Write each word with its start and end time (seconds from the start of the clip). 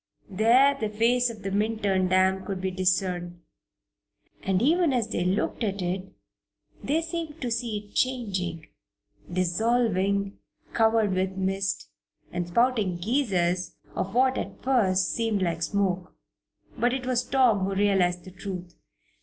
There 0.31 0.75
the 0.79 0.89
face 0.89 1.29
of 1.29 1.43
the 1.43 1.51
Minturn 1.51 2.07
dam 2.09 2.43
could 2.43 2.59
be 2.59 2.71
discerned; 2.71 3.39
and 4.41 4.59
even 4.59 4.93
as 4.93 5.07
they 5.09 5.23
looked 5.23 5.63
at 5.63 5.79
it 5.83 6.11
they 6.83 7.03
seemed 7.03 7.39
to 7.39 7.51
see 7.51 7.77
it 7.77 7.93
changing 7.93 8.65
dissolving, 9.31 10.39
covered 10.73 11.13
with 11.13 11.33
mist, 11.37 11.87
and 12.31 12.47
spouting 12.47 12.97
geysers 12.97 13.75
of 13.93 14.15
what 14.15 14.39
at 14.39 14.63
first 14.63 15.13
seemed 15.13 15.43
like 15.43 15.61
smoke. 15.61 16.15
But 16.75 16.93
it 16.93 17.05
was 17.05 17.23
Tom 17.23 17.59
who 17.59 17.75
realized 17.75 18.23
the 18.23 18.31
truth. 18.31 18.73